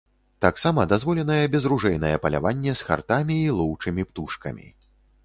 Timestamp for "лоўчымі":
3.61-4.07